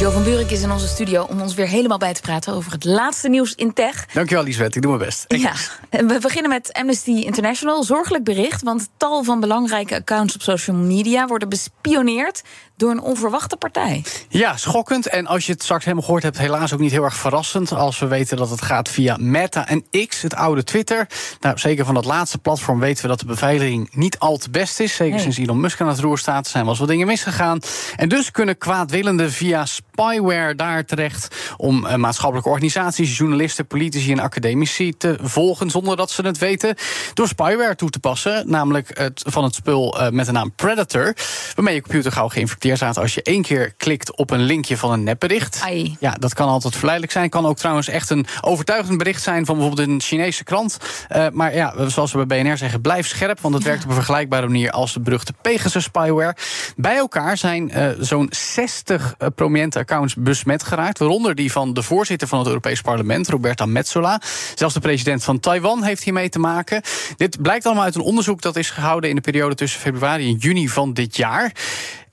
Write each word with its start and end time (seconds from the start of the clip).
Jo 0.00 0.10
van 0.10 0.22
Buurik 0.24 0.50
is 0.50 0.62
in 0.62 0.70
onze 0.70 0.88
studio 0.88 1.22
om 1.22 1.40
ons 1.40 1.54
weer 1.54 1.68
helemaal 1.68 1.98
bij 1.98 2.14
te 2.14 2.20
praten 2.20 2.52
over 2.52 2.72
het 2.72 2.84
laatste 2.84 3.28
nieuws 3.28 3.54
in 3.54 3.72
tech. 3.72 4.06
Dankjewel, 4.12 4.44
Liesbeth. 4.44 4.76
Ik 4.76 4.82
doe 4.82 4.96
mijn 4.96 5.04
best. 5.04 5.24
Ja, 5.28 5.52
we 5.90 6.18
beginnen 6.20 6.50
met 6.50 6.72
Amnesty 6.72 7.10
International. 7.10 7.82
Zorgelijk 7.82 8.24
bericht, 8.24 8.62
want 8.62 8.88
tal 8.96 9.24
van 9.24 9.40
belangrijke 9.40 9.94
accounts 9.94 10.34
op 10.34 10.42
social 10.42 10.76
media 10.76 11.26
worden 11.26 11.48
bespioneerd 11.48 12.42
door 12.76 12.90
een 12.90 13.00
onverwachte 13.00 13.56
partij. 13.56 14.04
Ja, 14.28 14.56
schokkend. 14.56 15.08
En 15.08 15.26
als 15.26 15.46
je 15.46 15.52
het 15.52 15.62
straks 15.62 15.84
helemaal 15.84 16.04
gehoord 16.04 16.22
hebt, 16.22 16.38
helaas 16.38 16.72
ook 16.72 16.80
niet 16.80 16.90
heel 16.90 17.04
erg 17.04 17.16
verrassend. 17.16 17.72
Als 17.72 17.98
we 17.98 18.06
weten 18.06 18.36
dat 18.36 18.50
het 18.50 18.62
gaat 18.62 18.88
via 18.88 19.16
Meta 19.20 19.68
en 19.68 19.84
X, 20.08 20.22
het 20.22 20.34
oude 20.34 20.64
Twitter. 20.64 21.06
Nou, 21.40 21.58
zeker 21.58 21.84
van 21.84 21.94
dat 21.94 22.04
laatste 22.04 22.38
platform 22.38 22.80
weten 22.80 23.02
we 23.02 23.08
dat 23.08 23.20
de 23.20 23.26
beveiliging 23.26 23.88
niet 23.92 24.18
al 24.18 24.36
te 24.36 24.50
best 24.50 24.80
is. 24.80 24.94
Zeker 24.94 25.20
sinds 25.20 25.38
Elon 25.38 25.60
Musk 25.60 25.80
aan 25.80 25.88
het 25.88 26.00
roer 26.00 26.18
staat, 26.18 26.46
zijn 26.46 26.62
wel 26.62 26.72
eens 26.72 26.80
wat 26.80 26.88
dingen 26.88 27.06
misgegaan. 27.06 27.60
En 27.96 28.08
dus 28.08 28.30
kunnen 28.30 28.58
kwaadwillenden 28.58 29.32
via 29.32 29.66
spyware 29.94 30.54
daar 30.54 30.84
terecht 30.84 31.54
om 31.56 31.86
uh, 31.86 31.94
maatschappelijke 31.94 32.50
organisaties, 32.50 33.16
journalisten, 33.18 33.66
politici 33.66 34.12
en 34.12 34.18
academici 34.18 34.96
te 34.96 35.18
volgen 35.22 35.70
zonder 35.70 35.96
dat 35.96 36.10
ze 36.10 36.22
het 36.22 36.38
weten. 36.38 36.74
Door 37.14 37.28
spyware 37.28 37.74
toe 37.74 37.90
te 37.90 37.98
passen, 37.98 38.50
namelijk 38.50 38.98
het, 38.98 39.22
van 39.26 39.44
het 39.44 39.54
spul 39.54 40.00
uh, 40.00 40.08
met 40.08 40.26
de 40.26 40.32
naam 40.32 40.52
Predator, 40.54 41.14
waarmee 41.54 41.74
je 41.74 41.80
computer 41.80 42.12
gauw 42.12 42.28
geïnfecteerd 42.28 42.76
staat 42.76 42.98
als 42.98 43.14
je 43.14 43.22
één 43.22 43.42
keer 43.42 43.72
klikt 43.76 44.16
op 44.16 44.30
een 44.30 44.42
linkje 44.42 44.76
van 44.76 44.92
een 44.92 45.02
nepbericht. 45.02 45.60
Ai. 45.62 45.96
Ja, 46.00 46.10
dat 46.10 46.34
kan 46.34 46.48
altijd 46.48 46.74
verleidelijk 46.74 47.12
zijn. 47.12 47.28
Kan 47.28 47.46
ook 47.46 47.56
trouwens 47.56 47.88
echt 47.88 48.10
een 48.10 48.26
overtuigend 48.40 48.98
bericht 48.98 49.22
zijn 49.22 49.46
van 49.46 49.56
bijvoorbeeld 49.56 49.88
een 49.88 50.00
Chinese 50.00 50.44
krant. 50.44 50.78
Uh, 51.16 51.26
maar 51.32 51.54
ja, 51.54 51.88
zoals 51.88 52.12
we 52.12 52.26
bij 52.26 52.42
BNR 52.42 52.56
zeggen, 52.56 52.80
blijf 52.80 53.06
scherp, 53.06 53.40
want 53.40 53.54
het 53.54 53.62
ja. 53.62 53.68
werkt 53.68 53.84
op 53.84 53.90
een 53.90 53.96
vergelijkbare 53.96 54.46
manier 54.46 54.70
als 54.70 54.92
de 54.92 55.00
beruchte 55.00 55.32
Pegasus 55.42 55.84
spyware. 55.84 56.36
Bij 56.76 56.96
elkaar 56.96 57.36
zijn 57.36 57.72
zo'n 57.98 58.28
60 58.30 59.14
uh, 59.18 59.28
prominente 59.34 59.83
accounts 59.84 60.14
besmet 60.14 60.62
geraakt, 60.62 60.98
waaronder 60.98 61.34
die 61.34 61.52
van 61.52 61.74
de 61.74 61.82
voorzitter 61.82 62.28
van 62.28 62.38
het 62.38 62.48
Europees 62.48 62.80
Parlement, 62.80 63.28
Roberta 63.28 63.66
Metsola. 63.66 64.20
Zelfs 64.54 64.74
de 64.74 64.80
president 64.80 65.24
van 65.24 65.40
Taiwan 65.40 65.82
heeft 65.82 66.02
hiermee 66.02 66.28
te 66.28 66.38
maken. 66.38 66.82
Dit 67.16 67.42
blijkt 67.42 67.66
allemaal 67.66 67.84
uit 67.84 67.94
een 67.94 68.00
onderzoek 68.00 68.42
dat 68.42 68.56
is 68.56 68.70
gehouden 68.70 69.10
in 69.10 69.16
de 69.16 69.22
periode 69.22 69.54
tussen 69.54 69.80
februari 69.80 70.28
en 70.28 70.36
juni 70.36 70.68
van 70.68 70.92
dit 70.92 71.16
jaar. 71.16 71.52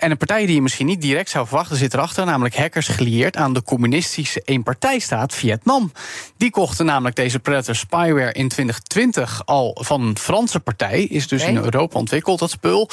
En 0.01 0.11
een 0.11 0.17
partij 0.17 0.45
die 0.45 0.55
je 0.55 0.61
misschien 0.61 0.85
niet 0.85 1.01
direct 1.01 1.29
zou 1.29 1.47
verwachten 1.47 1.77
zit 1.77 1.93
erachter, 1.93 2.25
namelijk 2.25 2.55
hackers 2.55 2.87
gelieerd 2.87 3.37
aan 3.37 3.53
de 3.53 3.63
communistische 3.63 4.41
eenpartijstaat 4.45 5.33
Vietnam. 5.33 5.91
Die 6.37 6.51
kochten 6.51 6.85
namelijk 6.85 7.15
deze 7.15 7.39
Predator 7.39 7.75
spyware 7.75 8.31
in 8.31 8.47
2020 8.47 9.41
al 9.45 9.77
van 9.81 10.01
een 10.01 10.17
Franse 10.17 10.59
partij. 10.59 11.03
Is 11.03 11.27
dus 11.27 11.41
okay. 11.41 11.53
in 11.53 11.63
Europa 11.63 11.99
ontwikkeld, 11.99 12.39
dat 12.39 12.49
spul. 12.49 12.89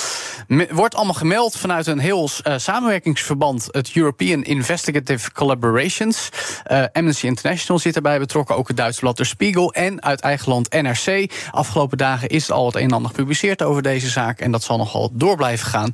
Wordt 0.71 0.95
allemaal 0.95 1.15
gemeld 1.15 1.57
vanuit 1.57 1.87
een 1.87 1.99
heel 1.99 2.29
uh, 2.47 2.55
samenwerkingsverband, 2.57 3.69
het 3.71 3.91
European 3.95 4.43
Investigative 4.43 5.33
Collaborations. 5.33 6.29
Uh, 6.71 6.85
Amnesty 6.93 7.27
International 7.27 7.79
zit 7.79 7.97
erbij 7.97 8.19
betrokken, 8.19 8.57
ook 8.57 8.69
het 8.69 8.77
Duitse 8.77 9.01
blad 9.01 9.17
Der 9.17 9.27
Spiegel 9.27 9.73
en 9.73 10.03
uit 10.03 10.21
eigen 10.21 10.53
land 10.53 10.73
NRC. 10.73 11.33
Afgelopen 11.51 11.99
dagen 11.99 12.29
is 12.29 12.51
al 12.51 12.67
het 12.67 12.75
een 12.75 12.83
en 12.83 12.93
ander 12.93 13.11
gepubliceerd 13.11 13.63
over 13.63 13.83
deze 13.83 14.09
zaak 14.09 14.41
en 14.41 14.51
dat 14.51 14.63
zal 14.63 14.77
nogal 14.77 15.11
door 15.13 15.37
blijven 15.37 15.67
gaan. 15.67 15.91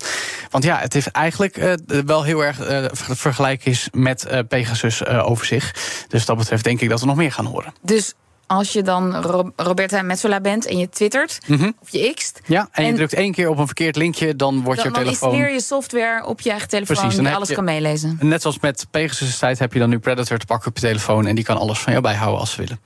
Want 0.51 0.65
ja, 0.65 0.79
het 0.79 0.93
heeft 0.93 1.04
eigenlijk 1.11 1.57
uh, 1.57 1.73
wel 2.07 2.23
heel 2.23 2.45
erg 2.45 2.71
uh, 2.71 2.85
vergelijk 2.93 3.65
is 3.65 3.89
met 3.93 4.27
uh, 4.31 4.39
Pegasus 4.49 5.07
over 5.07 5.47
zich. 5.47 5.75
Dus 6.09 6.27
dat 6.27 6.37
betreft 6.37 6.65
denk 6.65 6.81
ik 6.81 6.89
dat 6.89 7.01
we 7.01 7.07
nog 7.07 7.17
meer 7.17 7.33
gaan 7.33 7.45
horen. 7.45 7.75
Dus 7.83 8.15
als 8.47 8.73
je 8.73 8.83
dan 8.83 9.17
Roberta 9.57 10.03
Metsola 10.03 10.41
bent 10.41 10.67
en 10.67 10.79
je 10.79 10.89
twittert 10.89 11.39
Mhm. 11.47 11.53
mm 11.53 11.59
-hmm. 11.59 11.75
of 11.81 11.89
je 11.91 12.13
xt. 12.15 12.41
Ja, 12.47 12.61
en, 12.61 12.69
en 12.73 12.87
je 12.87 12.95
drukt 12.95 13.15
één 13.15 13.33
keer 13.33 13.49
op 13.49 13.59
een 13.59 13.67
verkeerd 13.67 13.97
linkje, 13.97 14.37
dan 14.37 14.63
wordt 14.63 14.83
dan, 14.83 14.93
je 14.93 14.99
telefoon. 14.99 15.29
Dan 15.31 15.39
installeer 15.39 15.53
je 15.53 15.61
software 15.61 16.27
op 16.27 16.41
je 16.41 16.51
eigen 16.51 16.69
telefoon 16.69 16.97
Precies, 16.97 17.19
die 17.19 17.29
alles 17.29 17.49
je, 17.49 17.55
kan 17.55 17.65
meelezen. 17.65 18.19
Net 18.21 18.43
zoals 18.43 18.61
met 18.61 18.87
Pegasus 18.91 19.39
tijd 19.39 19.59
heb 19.59 19.73
je 19.73 19.79
dan 19.79 19.89
nu 19.89 19.99
Predator 19.99 20.39
te 20.39 20.47
pakken 20.47 20.69
op 20.69 20.77
je 20.79 20.87
telefoon 20.87 21.27
en 21.27 21.35
die 21.35 21.45
kan 21.45 21.57
alles 21.57 21.79
van 21.79 21.93
jou 21.93 22.05
bijhouden 22.05 22.41
als 22.41 22.51
ze 22.51 22.61
willen. 22.61 22.81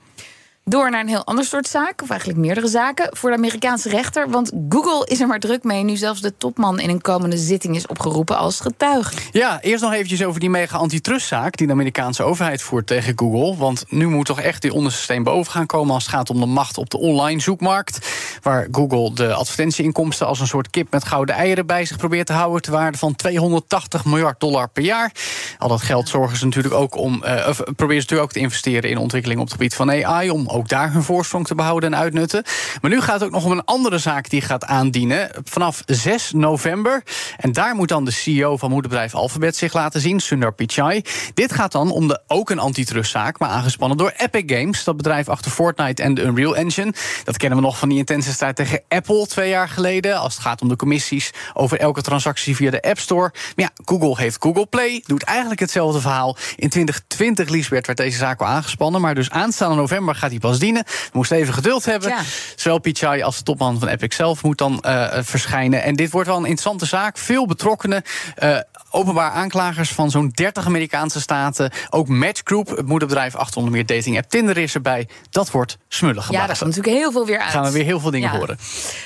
Door 0.69 0.89
naar 0.91 1.01
een 1.01 1.07
heel 1.07 1.25
ander 1.25 1.45
soort 1.45 1.67
zaak, 1.67 2.01
of 2.01 2.09
eigenlijk 2.09 2.39
meerdere 2.39 2.67
zaken, 2.67 3.07
voor 3.11 3.29
de 3.29 3.35
Amerikaanse 3.35 3.89
rechter. 3.89 4.29
Want 4.29 4.51
Google 4.69 5.07
is 5.07 5.19
er 5.19 5.27
maar 5.27 5.39
druk 5.39 5.63
mee, 5.63 5.83
nu 5.83 5.95
zelfs 5.95 6.21
de 6.21 6.37
topman 6.37 6.79
in 6.79 6.89
een 6.89 7.01
komende 7.01 7.37
zitting 7.37 7.75
is 7.75 7.87
opgeroepen 7.87 8.37
als 8.37 8.59
getuige. 8.59 9.15
Ja, 9.31 9.61
eerst 9.61 9.83
nog 9.83 9.93
eventjes 9.93 10.23
over 10.23 10.39
die 10.39 10.49
mega 10.49 10.77
antitrustzaak 10.77 11.57
die 11.57 11.67
de 11.67 11.73
Amerikaanse 11.73 12.23
overheid 12.23 12.61
voert 12.61 12.87
tegen 12.87 13.13
Google. 13.15 13.57
Want 13.57 13.85
nu 13.87 14.07
moet 14.07 14.25
toch 14.25 14.41
echt 14.41 14.61
die 14.61 14.73
onderste 14.73 15.01
steen 15.01 15.23
boven 15.23 15.51
gaan 15.51 15.65
komen 15.65 15.93
als 15.93 16.03
het 16.03 16.13
gaat 16.13 16.29
om 16.29 16.39
de 16.39 16.45
macht 16.45 16.77
op 16.77 16.89
de 16.89 16.97
online 16.97 17.41
zoekmarkt. 17.41 18.07
Waar 18.41 18.67
Google 18.71 19.13
de 19.13 19.33
advertentieinkomsten 19.33 20.27
als 20.27 20.39
een 20.39 20.47
soort 20.47 20.69
kip 20.69 20.91
met 20.91 21.03
gouden 21.03 21.35
eieren 21.35 21.65
bij 21.65 21.85
zich 21.85 21.97
probeert 21.97 22.27
te 22.27 22.33
houden. 22.33 22.61
Ter 22.61 22.71
waarde 22.71 22.97
van 22.97 23.15
280 23.15 24.05
miljard 24.05 24.39
dollar 24.39 24.69
per 24.69 24.83
jaar. 24.83 25.11
Al 25.57 25.67
dat 25.67 25.81
geld 25.81 26.09
zorgen 26.09 26.37
ze 26.37 26.45
natuurlijk 26.45 26.73
ook 26.73 26.95
om. 26.95 27.13
Uh, 27.13 27.49
proberen 27.53 27.69
ze 27.75 27.75
natuurlijk 27.77 28.21
ook 28.21 28.31
te 28.31 28.39
investeren 28.39 28.89
in 28.89 28.97
ontwikkeling 28.97 29.39
op 29.39 29.45
het 29.45 29.55
gebied 29.55 29.75
van 29.75 29.91
AI. 29.91 30.29
Om 30.29 30.47
ook 30.59 30.69
daar 30.69 30.91
hun 30.91 31.03
voorsprong 31.03 31.47
te 31.47 31.55
behouden 31.55 31.93
en 31.93 31.99
uitnutten. 31.99 32.43
Maar 32.81 32.91
nu 32.91 33.01
gaat 33.01 33.19
het 33.19 33.23
ook 33.23 33.31
nog 33.31 33.45
om 33.45 33.51
een 33.51 33.65
andere 33.65 33.97
zaak 33.97 34.29
die 34.29 34.41
gaat 34.41 34.65
aandienen. 34.65 35.29
Vanaf 35.43 35.83
6 35.85 36.31
november. 36.31 37.03
En 37.37 37.51
daar 37.51 37.75
moet 37.75 37.87
dan 37.87 38.05
de 38.05 38.11
CEO 38.11 38.57
van 38.57 38.69
moederbedrijf 38.69 39.13
Alphabet 39.13 39.55
zich 39.55 39.73
laten 39.73 40.01
zien, 40.01 40.19
Sundar 40.19 40.53
Pichai. 40.53 41.01
Dit 41.33 41.53
gaat 41.53 41.71
dan 41.71 41.91
om 41.91 42.07
de, 42.07 42.21
ook 42.27 42.49
een 42.49 42.59
antitrustzaak, 42.59 43.39
maar 43.39 43.49
aangespannen 43.49 43.97
door 43.97 44.13
Epic 44.17 44.43
Games. 44.45 44.83
Dat 44.83 44.97
bedrijf 44.97 45.29
achter 45.29 45.51
Fortnite 45.51 46.03
en 46.03 46.13
de 46.13 46.21
Unreal 46.21 46.55
Engine. 46.55 46.93
Dat 47.23 47.37
kennen 47.37 47.57
we 47.57 47.63
nog 47.63 47.77
van 47.77 47.89
die 47.89 47.97
intense 47.97 48.31
strijd 48.31 48.55
tegen 48.55 48.81
Apple 48.87 49.27
twee 49.27 49.49
jaar 49.49 49.69
geleden. 49.69 50.19
Als 50.19 50.33
het 50.33 50.43
gaat 50.43 50.61
om 50.61 50.67
de 50.67 50.75
commissies 50.75 51.31
over 51.53 51.79
elke 51.79 52.01
transactie 52.01 52.55
via 52.55 52.71
de 52.71 52.81
App 52.81 52.99
Store. 52.99 53.31
Maar 53.31 53.65
ja, 53.65 53.69
Google 53.85 54.17
heeft 54.17 54.37
Google 54.39 54.65
Play. 54.65 55.03
Doet 55.05 55.23
eigenlijk 55.23 55.59
hetzelfde 55.59 56.01
verhaal. 56.01 56.37
In 56.55 56.69
2020, 56.69 57.49
Liesbeth, 57.49 57.85
werd 57.85 57.97
deze 57.97 58.17
zaak 58.17 58.39
al 58.39 58.47
aangespannen. 58.47 59.01
Maar 59.01 59.15
dus 59.15 59.29
aanstaande 59.29 59.75
november 59.75 60.15
gaat 60.15 60.29
hij 60.29 60.39
pas 60.39 60.48
dienen. 60.57 60.83
We 60.85 61.09
moesten 61.11 61.37
even 61.37 61.53
geduld 61.53 61.85
hebben. 61.85 62.09
Ja. 62.09 62.21
Zowel 62.55 62.79
Pichai 62.79 63.21
als 63.21 63.37
de 63.37 63.43
topman 63.43 63.79
van 63.79 63.87
Epic 63.87 64.15
zelf 64.15 64.43
moet 64.43 64.57
dan 64.57 64.83
uh, 64.85 65.07
verschijnen. 65.21 65.83
En 65.83 65.95
dit 65.95 66.11
wordt 66.11 66.27
wel 66.27 66.37
een 66.37 66.43
interessante 66.43 66.85
zaak. 66.85 67.17
Veel 67.17 67.45
betrokkenen. 67.45 68.01
Uh, 68.43 68.57
openbaar 68.91 69.31
aanklagers 69.31 69.91
van 69.91 70.11
zo'n 70.11 70.29
30 70.33 70.65
Amerikaanse 70.65 71.21
staten. 71.21 71.71
Ook 71.89 72.07
Match 72.07 72.41
Group, 72.43 72.67
het 72.69 72.85
moederbedrijf 72.85 73.35
achter 73.35 73.57
onder 73.57 73.71
meer 73.73 73.85
dating 73.85 74.17
app 74.17 74.29
Tinder 74.29 74.57
is 74.57 74.73
erbij. 74.73 75.07
Dat 75.29 75.51
wordt 75.51 75.77
smullig 75.87 76.31
Ja, 76.31 76.37
daar 76.47 76.57
komt 76.57 76.75
natuurlijk 76.75 76.97
heel 76.97 77.11
veel 77.11 77.25
weer 77.25 77.39
uit. 77.39 77.51
Gaan 77.51 77.63
we 77.63 77.71
weer 77.71 77.83
heel 77.83 77.99
veel 77.99 78.11
dingen 78.11 78.31
Ja. 78.31 78.37
horen. 78.37 78.57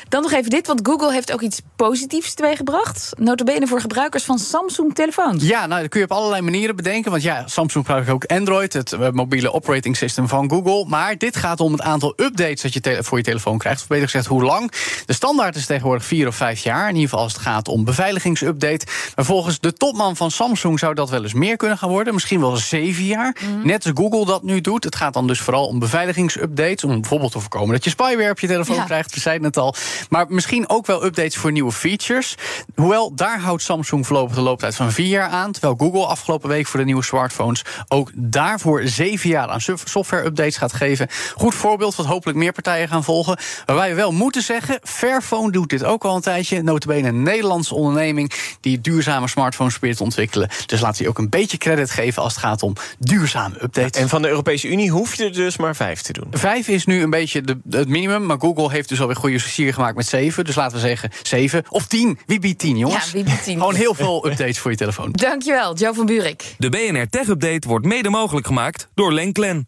Dan 0.09 0.21
nog 0.21 0.31
even 0.31 0.49
dit, 0.49 0.67
want 0.67 0.79
Google 0.87 1.11
heeft 1.13 1.31
ook 1.33 1.41
iets 1.41 1.61
positiefs 1.75 2.33
teweeggebracht. 2.33 3.11
Notabene 3.17 3.67
voor 3.67 3.81
gebruikers 3.81 4.23
van 4.23 4.39
Samsung 4.39 4.95
telefoons. 4.95 5.43
Ja, 5.43 5.65
nou, 5.65 5.81
dat 5.81 5.89
kun 5.89 5.99
je 5.99 6.05
op 6.05 6.11
allerlei 6.11 6.41
manieren 6.41 6.75
bedenken. 6.75 7.11
Want 7.11 7.23
ja, 7.23 7.47
Samsung 7.47 7.85
gebruikt 7.85 8.09
ook 8.09 8.25
Android, 8.25 8.73
het 8.73 9.13
mobiele 9.13 9.53
operating 9.53 9.97
system 9.97 10.27
van 10.27 10.49
Google. 10.49 10.85
Maar 10.87 11.17
dit 11.23 11.37
gaat 11.37 11.59
om 11.59 11.71
het 11.71 11.81
aantal 11.81 12.13
updates 12.15 12.61
dat 12.61 12.73
je 12.73 12.99
voor 13.03 13.17
je 13.17 13.23
telefoon 13.23 13.57
krijgt. 13.57 13.81
Of 13.81 13.87
beter 13.87 14.03
gezegd, 14.03 14.25
hoe 14.25 14.43
lang. 14.43 14.71
De 15.05 15.13
standaard 15.13 15.55
is 15.55 15.65
tegenwoordig 15.65 16.05
vier 16.05 16.27
of 16.27 16.35
vijf 16.35 16.63
jaar. 16.63 16.87
In 16.89 16.93
ieder 16.95 17.09
geval 17.09 17.23
als 17.23 17.33
het 17.33 17.41
gaat 17.41 17.67
om 17.67 17.83
beveiligingsupdate. 17.83 18.85
Maar 19.15 19.25
volgens 19.25 19.59
de 19.59 19.73
topman 19.73 20.15
van 20.15 20.31
Samsung 20.31 20.79
zou 20.79 20.93
dat 20.93 21.09
wel 21.09 21.23
eens 21.23 21.33
meer 21.33 21.57
kunnen 21.57 21.77
gaan 21.77 21.89
worden. 21.89 22.13
Misschien 22.13 22.39
wel 22.39 22.55
zeven 22.55 23.03
jaar. 23.03 23.35
Net 23.63 23.85
als 23.85 23.93
Google 23.95 24.25
dat 24.25 24.43
nu 24.43 24.61
doet. 24.61 24.83
Het 24.83 24.95
gaat 24.95 25.13
dan 25.13 25.27
dus 25.27 25.39
vooral 25.39 25.67
om 25.67 25.79
beveiligingsupdates. 25.79 26.83
Om 26.83 27.01
bijvoorbeeld 27.01 27.31
te 27.31 27.39
voorkomen 27.39 27.73
dat 27.73 27.83
je 27.83 27.89
spyware 27.89 28.29
op 28.29 28.39
je 28.39 28.47
telefoon 28.47 28.75
Ja. 28.75 28.83
krijgt. 28.83 29.13
We 29.13 29.19
zeiden 29.19 29.47
het 29.47 29.57
al. 29.57 29.75
Maar 30.09 30.25
misschien 30.29 30.69
ook 30.69 30.85
wel 30.85 31.05
updates 31.05 31.35
voor 31.37 31.51
nieuwe 31.51 31.71
features. 31.71 32.35
Hoewel, 32.75 33.15
daar 33.15 33.39
houdt 33.39 33.61
Samsung 33.61 34.05
voorlopig 34.07 34.35
de 34.35 34.41
looptijd 34.41 34.75
van 34.75 34.91
vier 34.91 35.07
jaar 35.07 35.29
aan. 35.29 35.51
Terwijl 35.51 35.75
Google 35.77 36.05
afgelopen 36.05 36.49
week 36.49 36.67
voor 36.67 36.79
de 36.79 36.85
nieuwe 36.85 37.03
smartphones 37.03 37.61
ook 37.87 38.11
daarvoor 38.15 38.81
zeven 38.85 39.29
jaar 39.29 39.47
aan 39.47 39.61
sof- 39.61 39.83
software-updates 39.85 40.57
gaat 40.57 40.73
geven. 40.73 41.07
Goed 41.35 41.55
voorbeeld 41.55 41.95
wat 41.95 42.05
hopelijk 42.05 42.37
meer 42.37 42.51
partijen 42.51 42.87
gaan 42.87 43.03
volgen. 43.03 43.37
Waarbij 43.65 43.89
we 43.89 43.95
wel 43.95 44.11
moeten 44.11 44.41
zeggen, 44.41 44.79
Fairphone 44.83 45.51
doet 45.51 45.69
dit 45.69 45.83
ook 45.83 46.03
al 46.03 46.15
een 46.15 46.21
tijdje. 46.21 46.61
Notabene 46.61 47.07
een 47.07 47.23
Nederlandse 47.23 47.75
onderneming 47.75 48.31
die 48.61 48.81
duurzame 48.81 49.27
smartphones 49.27 49.73
probeert 49.73 49.97
te 49.97 50.03
ontwikkelen. 50.03 50.49
Dus 50.65 50.79
laat 50.79 50.97
hij 50.97 51.07
ook 51.07 51.17
een 51.17 51.29
beetje 51.29 51.57
credit 51.57 51.91
geven 51.91 52.23
als 52.23 52.33
het 52.33 52.43
gaat 52.43 52.63
om 52.63 52.73
duurzame 52.99 53.63
updates. 53.63 54.01
En 54.01 54.09
van 54.09 54.21
de 54.21 54.27
Europese 54.27 54.67
Unie 54.67 54.91
hoef 54.91 55.15
je 55.15 55.23
er 55.23 55.33
dus 55.33 55.57
maar 55.57 55.75
vijf 55.75 56.01
te 56.01 56.13
doen. 56.13 56.27
Vijf 56.31 56.67
is 56.67 56.85
nu 56.85 57.01
een 57.01 57.09
beetje 57.09 57.41
de, 57.41 57.57
het 57.69 57.87
minimum. 57.87 58.25
Maar 58.25 58.39
Google 58.39 58.71
heeft 58.71 58.89
dus 58.89 59.01
alweer 59.01 59.15
goede 59.15 59.39
sier 59.39 59.73
gemaakt 59.73 59.95
met 59.95 60.07
zeven. 60.07 60.45
Dus 60.45 60.55
laten 60.55 60.75
we 60.75 60.87
zeggen 60.87 61.09
zeven 61.23 61.63
of 61.69 61.87
tien. 61.87 62.19
Wie 62.25 62.39
biedt 62.39 62.59
tien, 62.59 62.77
jongens? 62.77 63.05
Ja, 63.05 63.11
wie 63.11 63.23
biedt 63.23 63.43
tien? 63.43 63.57
Gewoon 63.57 63.75
heel 63.75 63.93
veel 63.93 64.27
updates 64.27 64.59
voor 64.59 64.71
je 64.71 64.77
telefoon. 64.77 65.11
Dankjewel, 65.11 65.75
Joe 65.75 65.93
van 65.93 66.05
Buurik. 66.05 66.55
De 66.57 66.69
BNR 66.69 67.09
Tech 67.09 67.27
Update 67.27 67.67
wordt 67.67 67.85
mede 67.85 68.09
mogelijk 68.09 68.47
gemaakt 68.47 68.89
door 68.93 69.13
Lenklen. 69.13 69.67